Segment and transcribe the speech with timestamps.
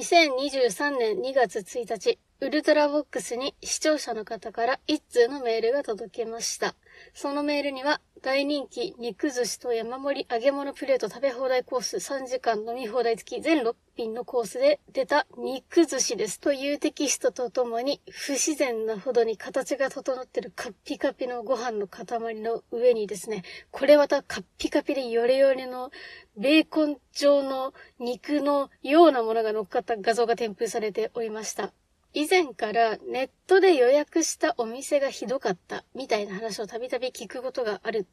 [0.00, 6.74] 2023年2月1日、ウルトラボックスに視聴者の方から一通のメールが届きました。
[7.14, 22.04] そのメールには、大人気肉寿司と山盛り揚げ物プレート食べ放題コース3時間飲み放題付き全6品のコースで出た肉寿司ですというテキストとともに不自然なほどに形が整ってるカッピカピのご飯の塊
[22.34, 25.90] の上にですね、これまたカッピカピでヨレヨレの
[26.36, 31.72] ベーコン状の肉のようなものが乗っかった画像が添付されておりました。
[32.12, 38.06] 以前からネットで予約したお店がひどかったみたいな話をたびたび聞くことがある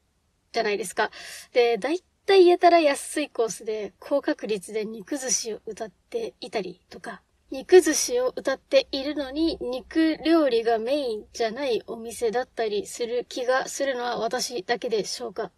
[0.52, 1.10] じゃないですか。
[1.52, 15.50] で、だいたいやたら安いコースで高確率で肉寿司を歌っていたりとか、肉寿司を歌っているのに肉料理がメインじゃないお店だったりする気がするのは私だけでしょうか。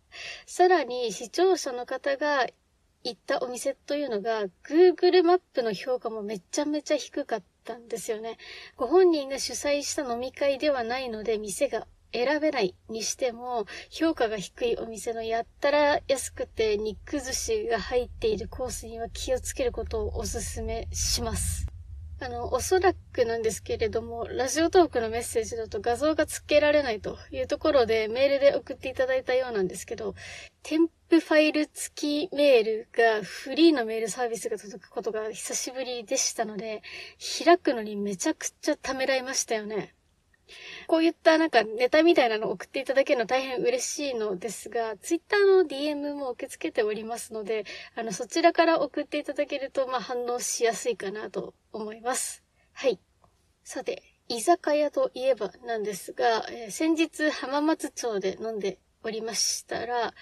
[0.46, 2.46] さらに視聴者の方が
[3.02, 8.36] 行ったお店というのが Google マップの評価もめちゃめちゃ低かったんですよね。
[8.77, 21.66] ご本人が主催した飲み会ではないので、店が選べないにしても、評価が低いお店のやったら安くて肉寿司が入っているコースには気をつけることをお勧めします。
[22.22, 30.14] あの、おそらくなんですけれども、ラジオトークのメッセージだと画像が付けられないというところでメールで送っていただいたようなんですけど、
[31.11, 36.83] 付ファイル付きメールがフリーのメールサービスが届くことが久しぶりでしたので、
[37.44, 39.97] 開くのにめちゃくちゃためらいましたよね。
[40.86, 47.64] こういったなんかネタみたいなのを送っていただけるの大変嬉しいのですが、ツイッターの DM も受け付けておりますので、
[47.97, 52.44] あの、そちらから送っていただけると、まあ、反応しやすいかなと思います。
[52.72, 53.00] はい。
[53.64, 60.14] さて、居酒屋といえばなんですが、えー、先日浜松町で飲んでおりましたら、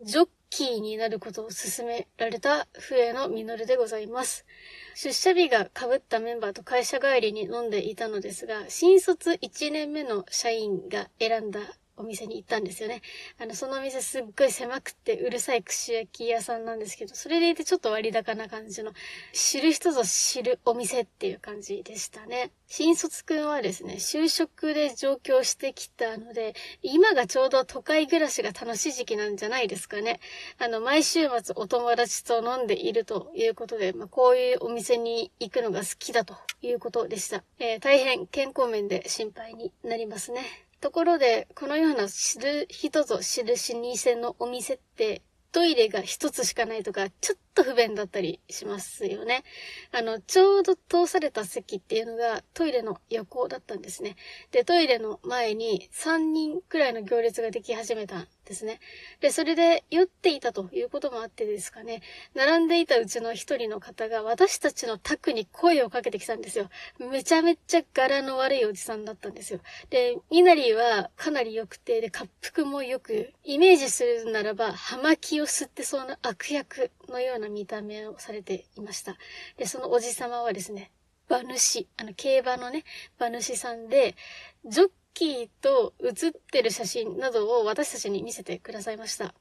[0.00, 4.46] ジョッキーになることを勧められた笛のミノルでございます。
[4.94, 11.60] 出社日が被ったメンバーと会社帰りに飲んでいたのですが、新卒1年目の社員が選んだ
[11.98, 13.02] お店に行ったんですよね。
[13.38, 18.92] あの、そのお店すっごい狭くてうるさい串焼き屋さんなんですけど、それでいてちょっと割高な感じの、
[19.32, 22.50] 知る人ぞ知るお店っていう感じでしたね。
[22.66, 30.20] 新卒くんはですね、就職で上京してきたので、今がちょうど都会暮らしが楽しい時期なんじゃないですかね。
[30.58, 37.42] あの、毎週末お友達と飲んでいるということで、まあ、こういうお店に行くのが好きだということでした。
[37.58, 40.67] えー、大変健康面で心配になりますね。
[40.80, 45.22] ところで、このような知る人ぞ知る老舗のお店って、
[45.52, 49.42] トイレが一つしかないとか、ちょっと不便だったりしますよね。
[49.90, 54.14] あの、ちょうど通された席っていうのがトイレの横だったんですね。
[54.52, 58.78] で、トイレの前に3人くらいの行列ができ始めたんですね。
[59.20, 62.02] で、それで酔っていたということもあってですかね、
[62.34, 66.68] 並んでいたうちの一人の方が私たちの宅に声をかけてきたんですよ。
[66.98, 69.60] めちゃめちゃ柄の悪いおじさんだったんですよ。
[69.90, 79.16] で、みなりはかなり良くて、で、滑腹も良く、イメージするならば、葉巻を吸ってそうな悪役のような見た目をされていました。
[79.56, 80.90] で、そのおじさまはですね、
[81.28, 82.84] 馬主、あの、競馬のね、
[83.18, 84.16] 馬主さんで、
[84.64, 89.34] ジョッキーと写ってる写真などを私たちに見せてくださいました。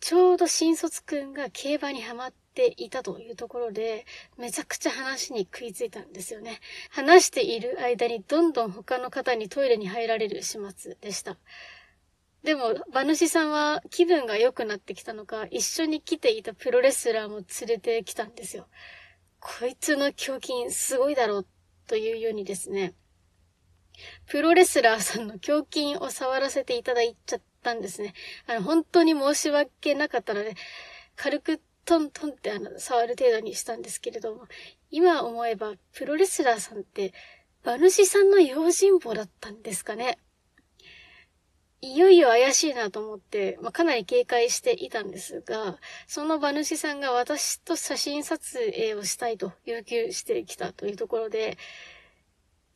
[0.00, 6.60] ちょうど新卒くんが競馬にハマっていたというところで、めちゃくちゃ話に食いついたんですよね。
[6.90, 11.38] 話している間にどんどん他の方にトイレに入られる始末でした。
[12.46, 18.68] でも、馬主さんは気分が良くなってきたのか、一緒に来ていたプロレスラーも連れてきたんですよ。
[19.40, 21.46] こいつの胸筋すごいだろう
[21.88, 22.94] というようにですね、
[24.26, 28.14] プロレスラーさんの胸筋を触らせていただいちゃったんですね。
[28.46, 30.54] あの、本当に申し訳なかったので、
[31.16, 34.46] 軽くトントンってあの、触る程度にしたんですけれども、
[34.92, 37.12] 今思えば、プロレスラーさんって、
[37.64, 40.20] 馬主さんの用心棒だったんですかね。
[41.82, 51.58] いよいよ怪しいなと思って、まあ、かなり警戒していたんですが、その馬主さんが私と写真撮影をしたいと要求してきたというところで、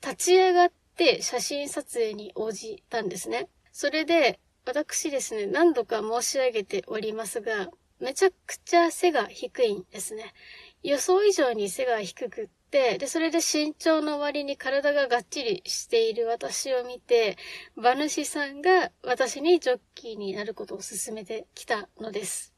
[0.02, 3.48] 立ち上がって写真撮影に応じたんですね。
[3.72, 7.70] それで、私ですね、何度か申し上げておりますが、
[8.00, 10.32] めちゃくちゃ背が低いんですね。
[10.82, 17.36] 予想以上に背が低くって、で、それで身長の割に体ががっちりしている私を見て、
[17.76, 22.54] 馬主さんが私にジョッキーになることを勧めてきたのです。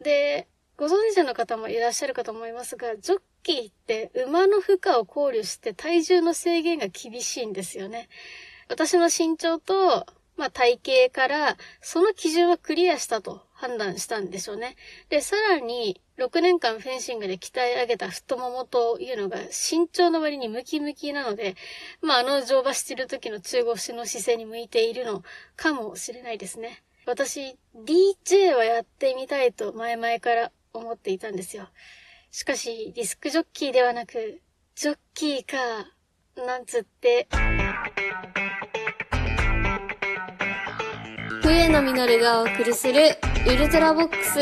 [0.00, 8.08] で、ご存知の方もいらっしゃるかと思いますが、ジョッキーって馬の負荷を考慮して体重の制限が厳しいんですよね。
[8.68, 10.06] 私の身長と、
[10.36, 14.76] まあ、体型から、その基準はクリアしたと判断したんでしょうね。
[15.08, 21.56] で、さらに、6年間フェンシングで鍛え上げた太ももというのが身長の割にムキムキなので、
[22.00, 25.24] まあ、あの乗馬してる時の中腰の姿勢に向いているの
[25.56, 26.84] かもしれないですね。
[27.04, 31.68] 私、DJ はやってみたいと前々から思っていたんですよ。
[32.30, 34.40] しかし、ディスクジョッキーではなく、
[34.76, 35.56] ジョッキーか、
[36.36, 37.26] なんつって。
[41.58, 44.38] 笛野実がお送りするウルトラボックス。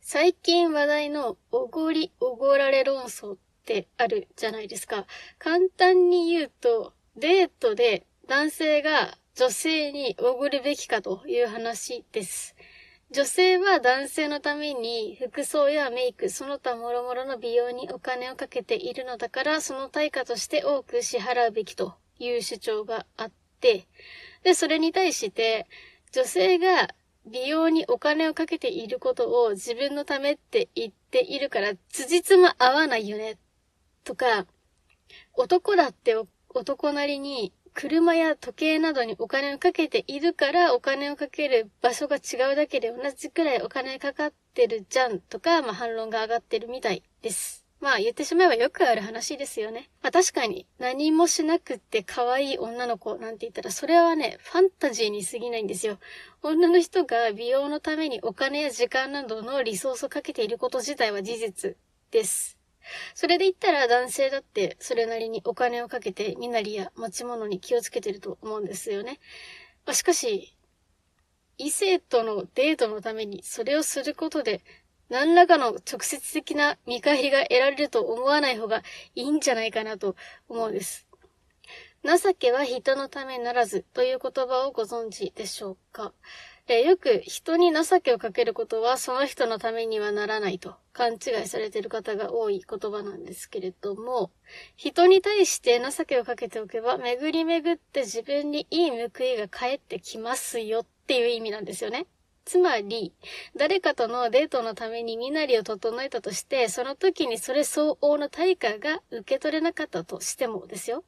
[0.00, 5.06] 最近話題のおごりおごられ論争ってあるじゃないですか。
[5.40, 12.54] 簡単に言うと、デートで男性が女性におごるべきかという話です。
[13.10, 23.88] 女性は男性のために服装やメイク、その他諸々の美容にお金をかけているのだから、その対価として多く支払うべきという主張があって、
[24.44, 25.66] で、それに対して、
[26.12, 26.94] 女性が
[27.26, 33.38] 美容にお金をかけていることを自分のためって言っているから、辻褄合わないよね。
[34.04, 34.46] とか、
[35.32, 36.14] 男だって
[36.50, 47.63] 男なりに車や時計などにお金をかけているからお金をかける場所が違うだけで同じくらいお金かかってるじゃんとか、まあ反論が上がってるみたいです。
[47.84, 49.90] まあ言ってしまえばよくある話ですよね。
[50.02, 55.98] まあ確かに何もしなくって可愛い女の子なんて言ったらそれはね、ファンタジーに過ぎないんですよ。
[56.42, 61.76] 女の人が美容のためにお金や時間などのリソースをかけていること自体は事実
[62.10, 62.56] です。
[63.14, 69.20] それで言ったら男性だってそれなりにお金をかけて身なりや持ち物に気をつけてると思うんですよね。
[69.84, 70.56] まあ、しかし、
[71.58, 74.62] 異性とのデートのためにそれをすることで
[75.10, 78.82] 何らかの直接的な見返りが得られると思わない方が
[79.14, 80.16] いいんじゃないかなと
[80.48, 81.06] 思うんです。
[82.04, 86.12] 情けは人のためならずという言葉をご存知でしょうか？
[86.68, 94.30] よく人に情けをかけることはその人のためにはならないと勘違いされている方が多い言葉なんですけれども、
[94.76, 102.06] 人に対して情けをかけておけば巡り巡って自分にいい報いが返ってきますよっていう意味なんですよね。
[102.44, 103.14] つまり、
[103.56, 111.04] 誰かとのデートのために身なりを整えたとして、その時にそれ相応の対価が受け取れなかったとしてもですよ。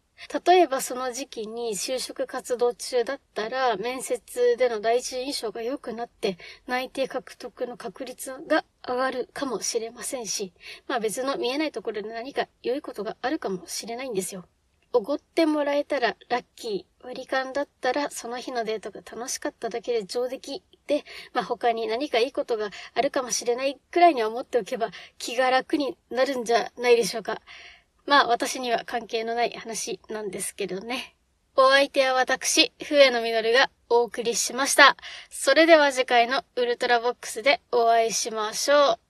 [0.47, 10.55] 例えばその時期に就職活動中だったら、面接での第一印象が良くなって、内定獲得の確率が上がるかもしれませんし、
[10.89, 14.47] まあ別の見えないところで何か良いことがあるかもしれないんですよ。
[14.97, 17.07] おごってもらえたらラッキー。
[17.07, 21.05] 割り勘だったらその日のデートが楽しかっただけで上出来で、
[21.35, 24.89] まあ、他に何かいいことがあるかもしれないくらいには思っておけば
[25.19, 27.43] 気が楽になるんじゃないでしょうか。
[28.07, 31.15] まあ私には関係のない話なんですけどね。
[31.57, 34.97] お相手は私、笛野実がお送りしました。
[35.29, 39.06] それでは次回のウルトラボックスでお会いしましょう。